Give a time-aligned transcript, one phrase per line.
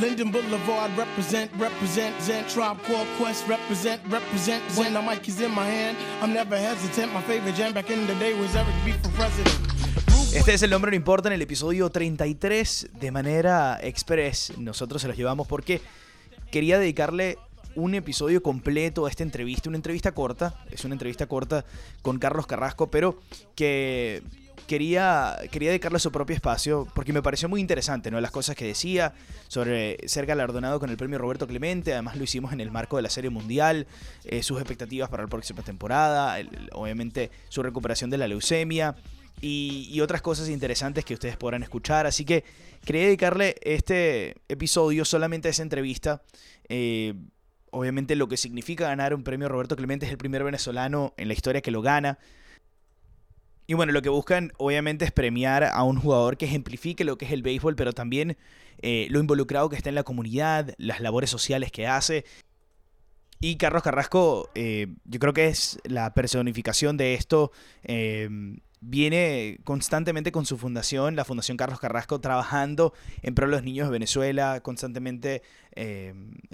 [0.00, 4.62] Linden Boulevard, represent, represent, Zen Tribe Called Quest, represent, represent.
[4.76, 7.12] When the mic is in my hand, I'm never hesitant.
[7.12, 9.58] My favorite jam back in the day was Eric B for president.
[10.32, 14.52] Este es el nombre no importa en el episodio 33 de manera express.
[14.56, 15.80] Nosotros se los llevamos porque
[16.52, 17.38] quería dedicarle
[17.74, 21.64] un episodio completo a esta entrevista, una entrevista corta, es una entrevista corta
[22.02, 23.18] con Carlos Carrasco, pero
[23.56, 24.22] que
[24.66, 28.20] quería, quería dedicarle su propio espacio porque me pareció muy interesante, ¿no?
[28.20, 29.14] Las cosas que decía
[29.48, 33.02] sobre ser galardonado con el premio Roberto Clemente, además lo hicimos en el marco de
[33.02, 33.86] la Serie Mundial,
[34.24, 36.36] eh, sus expectativas para la próxima temporada,
[36.72, 38.96] obviamente su recuperación de la leucemia
[39.40, 42.06] y, y otras cosas interesantes que ustedes podrán escuchar.
[42.06, 42.44] Así que
[42.84, 46.22] quería dedicarle este episodio solamente a esa entrevista.
[46.68, 47.14] Eh,
[47.70, 51.34] obviamente lo que significa ganar un premio Roberto Clemente es el primer venezolano en la
[51.34, 52.18] historia que lo gana.
[53.70, 57.26] Y bueno, lo que buscan obviamente es premiar a un jugador que ejemplifique lo que
[57.26, 58.38] es el béisbol, pero también
[58.80, 62.24] eh, lo involucrado que está en la comunidad, las labores sociales que hace.
[63.40, 67.52] Y Carlos Carrasco, eh, yo creo que es la personificación de esto.
[67.84, 68.30] eh,
[68.80, 73.88] viene constantemente con su fundación, la Fundación Carlos Carrasco, trabajando en pro de los niños
[73.88, 75.42] de Venezuela, constantemente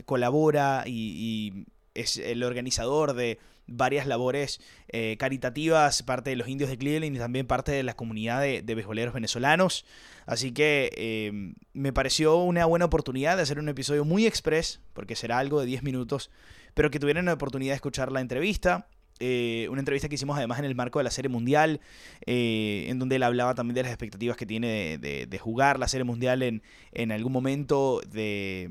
[0.06, 6.78] colabora y es el organizador de varias labores eh, caritativas, parte de los indios de
[6.78, 9.84] Cleveland y también parte de la comunidad de, de beisboleros venezolanos.
[10.26, 15.16] Así que eh, me pareció una buena oportunidad de hacer un episodio muy express, porque
[15.16, 16.30] será algo de 10 minutos,
[16.74, 18.88] pero que tuvieran la oportunidad de escuchar la entrevista.
[19.20, 21.80] Eh, una entrevista que hicimos además en el marco de la Serie Mundial,
[22.26, 26.04] eh, en donde él hablaba también de las expectativas que tiene de, jugar la Serie
[26.04, 28.70] Mundial en, algún momento, de,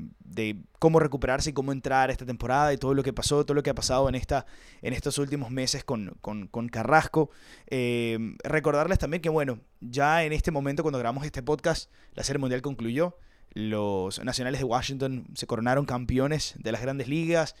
[0.78, 3.70] cómo recuperarse y cómo entrar esta temporada y todo lo que pasó, todo lo que
[3.70, 4.44] ha pasado en, esta,
[4.82, 7.30] en estos últimos meses con Carrasco.
[7.68, 12.38] Eh, recordarles también que, bueno, ya en este momento, cuando grabamos este podcast, la Serie
[12.38, 13.16] Mundial concluyó.
[13.54, 17.54] Los Nacionales de Washington se coronaron campeones de las grandes ligas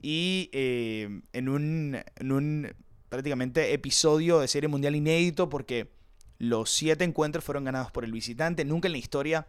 [0.00, 2.74] y eh, en, un, en un
[3.08, 5.90] prácticamente episodio de Serie Mundial inédito porque
[6.38, 8.64] los siete encuentros fueron ganados por el visitante.
[8.64, 9.46] Nunca en la historia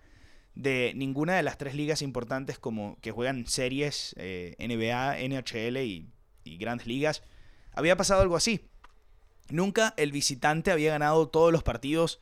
[0.56, 6.10] de ninguna de las tres ligas importantes como que juegan series eh, NBA, NHL y,
[6.44, 7.24] y grandes ligas
[7.74, 8.68] había pasado algo así.
[9.50, 12.20] Nunca el visitante había ganado todos los partidos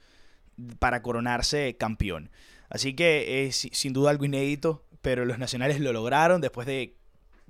[0.80, 2.30] para coronarse campeón.
[2.69, 6.97] Así que es sin duda algo inédito, pero los nacionales lo lograron después de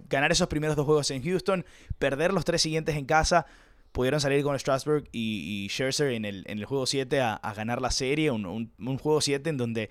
[0.09, 1.66] ganar esos primeros dos juegos en Houston,
[2.00, 3.45] perder los tres siguientes en casa,
[3.91, 7.91] pudieron salir con Strasburg y, Scherzer en el, en el juego 7 a, ganar la
[7.91, 9.89] serie, un, un- un juego 7 en donde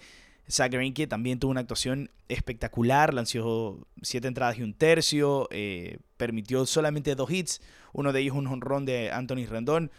[0.50, 6.66] Zach Greinke también tuvo una actuación espectacular, lanzó siete entradas y un tercio, eh, permitió
[6.66, 7.62] solamente dos hits,
[7.94, 9.91] uno de ellos un honrón de Anthony Rendón,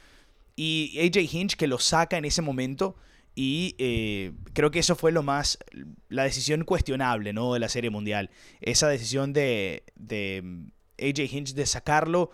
[0.55, 2.95] y AJ Hinch que lo saca en ese momento
[3.35, 5.59] y eh, creo que eso fue lo más,
[6.07, 7.53] la decisión cuestionable, ¿no?
[7.53, 8.29] De la Serie Mundial.
[8.61, 10.67] Esa decisión de, de mm,
[10.99, 12.31] AJ Hinch de sacarlo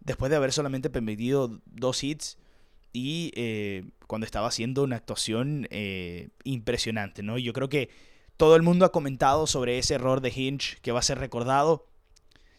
[0.00, 2.38] después de haber solamente permitido dos hits
[2.92, 7.38] y eh, cuando estaba haciendo una actuación eh, impresionante, ¿no?
[7.38, 7.88] Yo creo que
[8.36, 11.86] todo el mundo ha comentado sobre ese error de Hinch que va a ser recordado.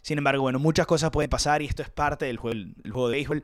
[0.02, 3.10] Sin embargo, bueno, muchas cosas pueden pasar y esto es parte del juego, el juego
[3.10, 3.44] de béisbol.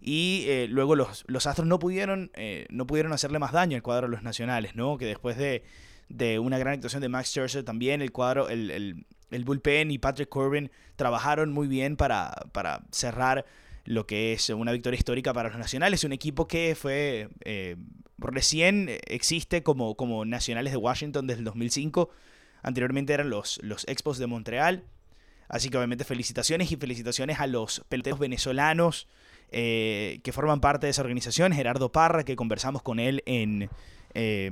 [0.00, 3.82] Y eh, luego los, los Astros no pudieron, eh, no pudieron hacerle más daño al
[3.82, 4.96] cuadro de los nacionales, ¿no?
[4.96, 5.62] Que después de,
[6.08, 9.98] de una gran actuación de Max Scherzer también, el cuadro, el, el, el bullpen y
[9.98, 13.44] Patrick Corbin trabajaron muy bien para, para cerrar
[13.84, 16.04] lo que es una victoria histórica para los nacionales.
[16.04, 17.76] Un equipo que fue eh,
[18.18, 22.10] recién existe como, como nacionales de Washington desde el 2005.
[22.62, 24.84] Anteriormente eran los, los Expos de Montreal.
[25.48, 29.08] Así que obviamente felicitaciones y felicitaciones a los peloteros venezolanos
[29.50, 31.52] eh, que forman parte de esa organización.
[31.52, 33.68] Gerardo Parra, que conversamos con él en...
[34.14, 34.50] eh,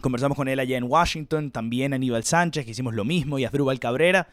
[0.00, 1.50] conversamos con él allá en Washington.
[1.50, 3.38] También Aníbal Sánchez, que hicimos lo mismo.
[3.38, 4.28] Y Asdrúbal Cabrera.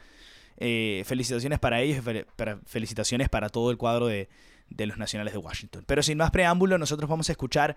[0.58, 4.30] Eh, felicitaciones para ellos y para- felicitaciones para todo el cuadro de,
[4.70, 5.84] de los Nacionales de Washington.
[5.86, 7.76] Pero sin más preámbulo, nosotros vamos a escuchar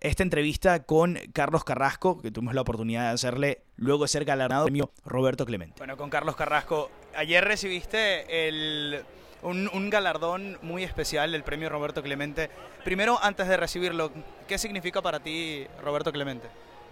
[0.00, 4.64] esta entrevista con Carlos Carrasco, que tuvimos la oportunidad de hacerle luego de ser galardonado
[4.66, 5.76] premio Roberto Clemente.
[5.78, 9.04] Bueno, con Carlos Carrasco, ayer recibiste el,
[9.42, 12.50] un, galardón muy especial, el premio Roberto Clemente.
[12.84, 14.10] Primero, antes de recibirlo,
[14.46, 16.48] ¿qué significa para ti Roberto Clemente?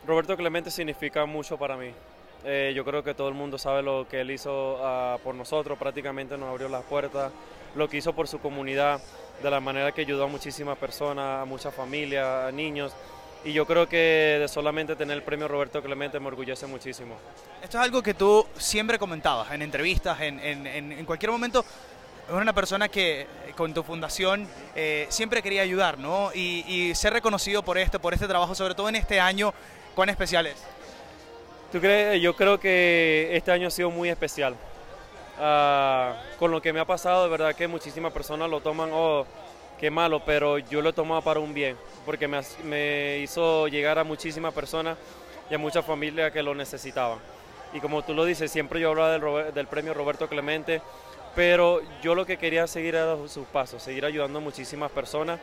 [0.06, 1.90] Roberto Clemente significa mucho para mí.
[2.44, 5.78] Eh, yo creo que todo el mundo sabe lo que él hizo ah, por nosotros,
[5.78, 7.32] prácticamente nos abrió las puertas,
[7.74, 9.00] lo que hizo por su comunidad,
[9.42, 12.94] de la manera que ayudó a muchísimas personas, a muchas familias, a niños.
[13.44, 17.16] Y yo creo que de solamente tener el premio Roberto Clemente me orgullece muchísimo.
[17.62, 21.64] Esto es algo que tú siempre comentabas en entrevistas, en, en- en- cualquier momento.
[22.26, 26.30] Eres una persona que con tu fundación eh, siempre quería ayudar, ¿no?
[26.34, 29.52] Y, y ser reconocido por esto, por este trabajo, sobre todo en este año,
[29.94, 30.56] ¿cuán especial es?
[31.70, 32.22] ¿Tú crees?
[32.22, 34.54] Yo creo que este año ha sido muy especial.
[35.38, 39.26] Ah, con lo que me ha pasado, de verdad que muchísimas personas lo toman, oh,
[39.78, 43.98] qué malo, pero yo lo he tomado para un bien, porque me, me hizo llegar
[43.98, 44.96] a muchísimas personas
[45.50, 47.18] y a muchas familias que lo necesitaban.
[47.72, 50.80] Y como tú lo dices, siempre yo hablaba del, del premio Roberto Clemente,
[51.34, 55.40] pero yo lo que quería seguir era sus pasos, seguir ayudando a muchísimas personas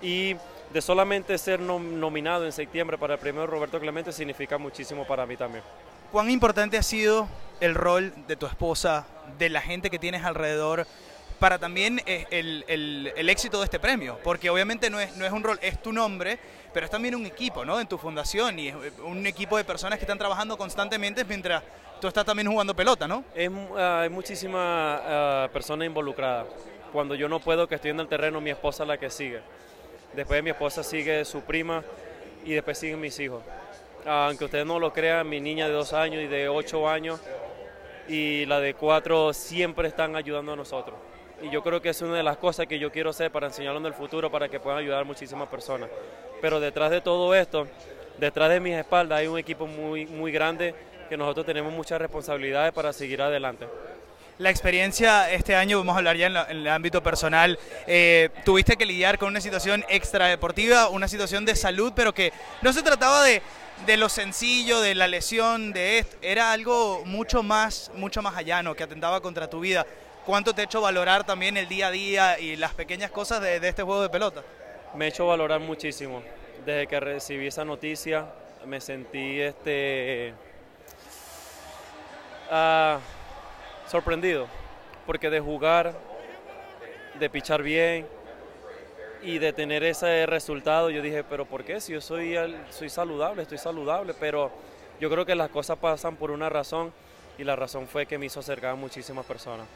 [0.00, 0.34] y
[0.72, 5.36] de solamente ser nominado en septiembre para el premio Roberto Clemente significa muchísimo para mí
[5.36, 5.64] también.
[6.12, 7.28] ¿Cuán importante ha sido
[7.60, 9.06] el rol de tu esposa,
[9.38, 10.86] de la gente que tienes alrededor,
[11.38, 14.18] para también eh, el, éxito de este premio?
[14.22, 16.38] Porque obviamente no es, no es un rol, es tu nombre,
[16.72, 17.80] pero es también un equipo, ¿no?
[17.80, 18.74] En tu fundación y es
[19.04, 21.62] un equipo de personas que están trabajando constantemente mientras
[22.00, 23.24] tú estás también jugando pelota, ¿no?
[23.34, 26.46] Es, ah, hay muchísimas uh, personas involucradas.
[26.92, 29.40] Cuando yo no puedo, que estoy en el terreno, mi esposa es la que sigue.
[30.14, 31.82] Después de mi esposa sigue su prima
[32.44, 33.42] y después siguen mis hijos
[34.08, 37.20] aunque ustedes no lo crean, mi niña de dos años y de ocho años
[38.08, 40.96] y la de cuatro siempre están ayudando a nosotros.
[41.42, 43.78] Y yo creo que es una de las cosas que yo quiero hacer para enseñarlo
[43.78, 45.88] en el futuro, para que puedan ayudar a muchísimas personas.
[46.40, 47.68] Pero detrás de todo esto,
[48.18, 50.74] detrás de mis espaldas hay un equipo muy, muy grande
[51.08, 53.66] que nosotros tenemos muchas responsabilidades para seguir adelante.
[54.38, 57.58] La experiencia este año, vamos a hablar ya en, el ámbito personal,
[57.88, 62.32] eh, tuviste que lidiar con una situación extradeportiva, una situación de salud, pero que
[62.62, 63.42] no se trataba de,
[63.84, 66.16] de lo sencillo, de la lesión, de esto.
[66.22, 69.84] Era algo mucho más, mucho más allano que atentaba contra tu vida.
[70.28, 73.56] ¿Cuánto te ha hecho valorar también el día a día y las pequeñas cosas de,
[73.66, 74.42] este juego de pelota?
[74.94, 76.22] Me ha hecho valorar muchísimo.
[76.66, 78.26] Desde que recibí esa noticia
[78.66, 80.34] me sentí este
[82.50, 82.98] ah,
[83.86, 84.48] sorprendido.
[85.06, 85.94] Porque de jugar,
[87.18, 88.06] de pichar bien,
[89.22, 91.80] y de tener ese resultado, yo dije, pero ¿por qué?
[91.80, 92.36] Si yo soy,
[92.68, 94.50] soy saludable, estoy saludable, pero
[95.00, 96.92] yo creo que las cosas pasan por una razón
[97.38, 99.66] y la razón fue que me hizo acercar a muchísimas personas.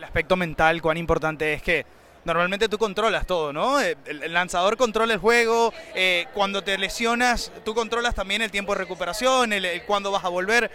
[0.00, 1.84] El aspecto mental, cuán importante es que
[2.24, 3.82] normalmente tú controlas todo, ¿no?
[3.82, 8.72] Eh, el, lanzador controla el juego, eh, cuando te lesionas tú controlas también el tiempo
[8.72, 10.70] de recuperación, el, cuándo vas a volver,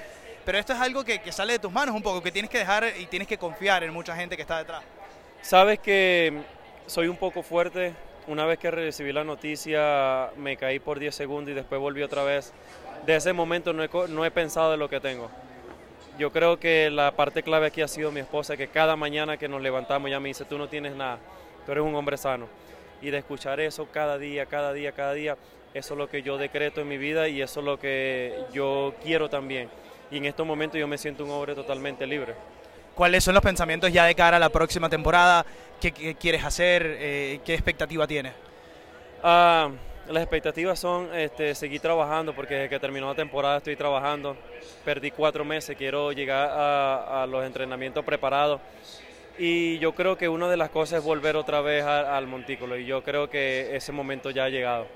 [0.45, 2.59] pero esto es algo que, que sale de tus manos un poco, que tienes que
[2.59, 4.83] dejar y tienes que confiar en mucha gente que está detrás.
[5.41, 6.43] Sabes que
[6.85, 7.95] soy un poco fuerte.
[8.27, 12.23] Una vez que recibí la noticia me caí por 10 segundos y después volví otra
[12.23, 12.53] vez.
[13.07, 15.31] De ese momento no he, no he pensado de lo que tengo.
[16.17, 19.49] Yo creo que la parte clave aquí ha sido mi esposa, que cada mañana que
[19.49, 21.19] nos levantamos ya me dice, tú no tienes nada,
[21.65, 22.47] tú eres un hombre sano.
[23.01, 25.37] Y de escuchar eso cada día, cada día, cada día,
[25.73, 28.93] eso es lo que yo decreto en mi vida y eso es lo que yo
[29.03, 29.69] quiero también.
[30.09, 32.33] Y en estos momentos yo me siento un hombre totalmente libre.
[32.95, 35.45] ¿Cuáles son los pensamientos ya de cara a la próxima temporada?
[35.81, 36.95] ¿Qué, quieres hacer?
[36.97, 38.31] Eh, ¿Qué expectativa tienes?
[39.21, 39.69] Ah,
[40.07, 44.37] las expectativas son este, seguir trabajando porque desde que terminó la temporada estoy trabajando.
[44.83, 48.61] Perdí cuatro meses, quiero llegar a, los entrenamientos preparados.
[49.37, 52.85] Y yo creo que una de las cosas es volver otra vez al montículo y
[52.85, 54.87] yo creo que ese momento ya ha llegado.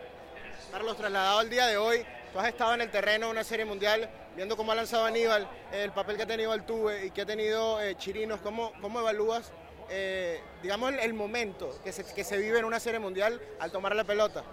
[0.72, 3.66] Carlos, trasladado al día de hoy, tú has estado en el terreno de una serie
[3.66, 7.26] mundial, viendo cómo ha lanzado Aníbal, el papel que ha tenido Altuve y que ha
[7.26, 9.52] tenido eh, Chirinos, ¿cómo, cómo evalúas,
[9.90, 13.96] eh, digamos, el, momento que se, que se, vive en una serie mundial al tomar
[13.96, 14.44] la pelota?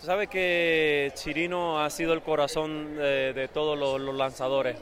[0.00, 4.76] Tú sabes que Chirino ha sido el corazón de, todos los, lanzadores.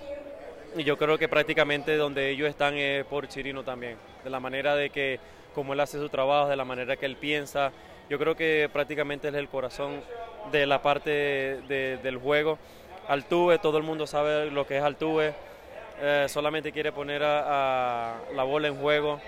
[0.76, 3.96] Y yo creo que prácticamente donde ellos están es por Chirino también.
[4.24, 5.20] De la manera de que,
[5.54, 7.70] como él hace su trabajo, de la manera que él piensa.
[8.10, 10.02] Yo creo que prácticamente es el corazón
[10.50, 11.10] de la parte
[11.68, 12.58] del juego.
[13.06, 15.34] Altuve, todo el mundo sabe lo que es Altuve,
[16.00, 19.20] eh, solamente quiere poner a, la bola en juego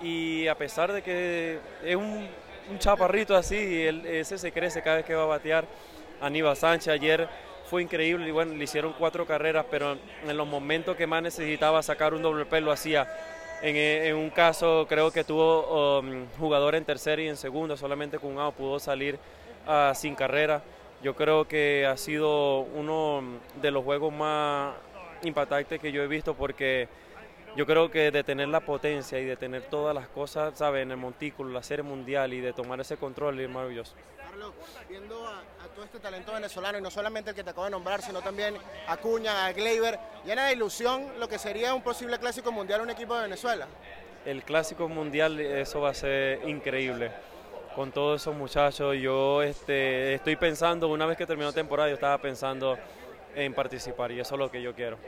[0.00, 2.28] y a pesar de que es un,
[2.78, 5.66] chaparrito así, él, ese se crece cada vez que va a batear.
[6.20, 7.28] Aníbal Sánchez ayer
[7.68, 11.82] fue increíble y bueno, le hicieron cuatro carreras, pero en los momentos que más necesitaba
[11.82, 13.06] sacar un doble pelo lo hacía.
[13.62, 18.32] En, un caso creo que tuvo um, jugador en tercera y en segunda, solamente con
[18.32, 19.18] un out pudo salir
[19.66, 20.62] uh, sin carrera.
[21.02, 23.22] Yo creo que ha sido uno
[23.60, 24.74] de los juegos más
[25.22, 26.88] impactantes que yo he visto porque
[27.56, 30.82] yo creo que de tener la potencia y de tener todas las cosas, ¿sabes?
[30.82, 33.94] En el montículo, la serie mundial y de tomar ese control es maravilloso.
[34.18, 34.52] Carlos,
[34.88, 35.42] viendo a,
[35.74, 38.56] todo este talento venezolano y no solamente el que te acabo de nombrar, sino también
[38.88, 42.90] a Cuña, a Gleyber, llena de ilusión lo que sería un posible clásico mundial un
[42.90, 43.66] equipo de Venezuela.
[44.24, 47.12] El clásico mundial, eso va a ser increíble
[47.74, 48.96] con todos esos muchachos.
[49.00, 52.78] Yo este, estoy pensando, una vez que terminó la temporada, yo estaba pensando
[53.34, 54.98] en participar y eso es lo que yo quiero.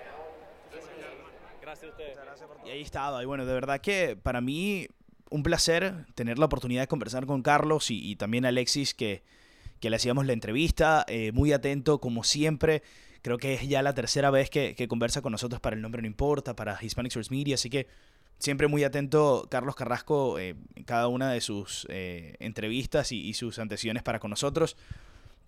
[1.67, 2.19] Gracias a ustedes.
[2.65, 3.23] Y ahí estaba.
[3.23, 4.87] Y bueno, de verdad que para mí
[5.31, 9.25] un placer tener la oportunidad de conversar con Carlos y, también Alexis, que,
[9.81, 12.83] que, le hacíamos la entrevista, eh, muy atento como siempre
[13.27, 16.01] Creo que es ya la tercera vez que, que conversa con nosotros para El Nombre
[16.01, 17.89] No Importa, para Hispanic Source Media, así que
[18.39, 23.35] siempre muy atento Carlos Carrasco eh, en cada una de sus eh, entrevistas y, y,
[23.35, 24.77] sus antecedentes para con nosotros.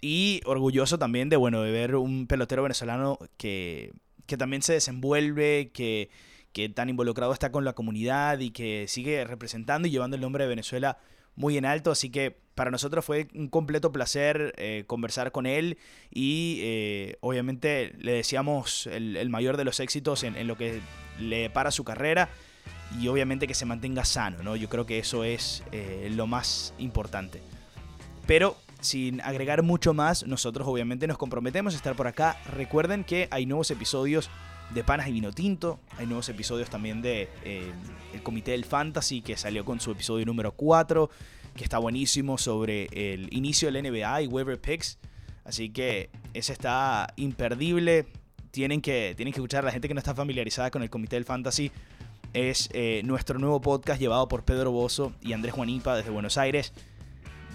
[0.00, 3.92] Y orgulloso también de, bueno, de ver un pelotero venezolano que,
[4.28, 6.10] que también se desenvuelve, que,
[6.52, 10.44] que tan involucrado está con la comunidad y que sigue representando y llevando el nombre
[10.44, 10.98] de Venezuela
[11.34, 11.90] muy en alto.
[11.90, 15.78] Así que para nosotros fue un completo placer eh, conversar con él
[16.12, 20.80] y eh, obviamente le deseamos el, mayor de los éxitos en, en, lo que
[21.18, 22.28] le para su carrera
[23.00, 24.56] y obviamente que se mantenga sano, ¿no?
[24.56, 27.40] Yo creo que eso es eh, lo más importante.
[28.26, 32.36] Pero sin agregar mucho más, nosotros obviamente nos comprometemos a estar por acá.
[32.54, 34.30] Recuerden que hay nuevos episodios
[34.70, 35.80] de Panas y Vino Tinto.
[35.96, 37.72] Hay nuevos episodios también de eh,
[38.12, 41.10] El Comité del Fantasy, que salió con su episodio número 4,
[41.56, 44.98] que está buenísimo sobre el inicio del NBA y waiver picks.
[45.44, 48.06] Así que ese está imperdible.
[48.50, 51.16] Tienen que, tienen que escuchar a la gente que no está familiarizada con el Comité
[51.16, 51.70] del Fantasy.
[52.34, 56.72] Es eh, nuestro nuevo podcast llevado por Pedro Bozo y Andrés Juanipa desde Buenos Aires.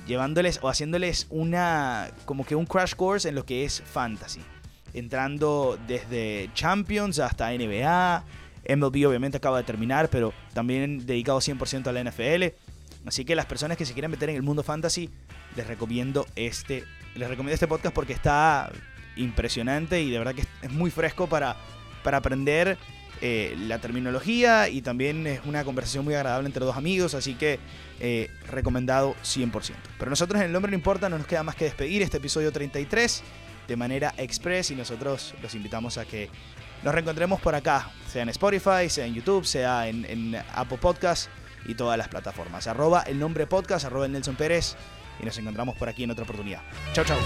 [0.07, 2.12] Llevándoles o haciéndoles una.
[2.25, 4.41] como que un crash course en lo que es fantasy
[4.93, 8.24] entrando desde Champions hasta NBA.
[8.69, 12.55] MLB obviamente acaba de terminar, pero también dedicado 100% a la NFL.
[13.05, 15.10] Así que las personas que se quieran meter en el mundo fantasy,
[15.55, 18.72] les recomiendo este, les recomiendo este podcast porque está
[19.15, 21.57] impresionante y de verdad que es muy fresco para,
[22.03, 22.77] para aprender
[23.25, 27.58] eh, la terminología y también es una conversación muy agradable entre dos amigos, así que
[28.01, 29.72] eh, recomendado 100%.
[29.98, 32.51] Pero nosotros en El Nombre No Importa no nos queda más que despedir este episodio
[32.51, 33.24] 33
[33.70, 36.30] de manera express y nosotros los invitamos a que
[36.84, 41.30] nos reencontremos por acá, sea en Spotify, sea en YouTube, sea en, en Apple Podcast
[41.65, 42.68] y todas las plataformas.
[42.68, 44.75] Arroba el nombre podcast, arroba el Nelson Pérez
[45.22, 46.62] y nos encontramos por aquí en otra oportunidad.
[46.92, 47.20] Chao, chao.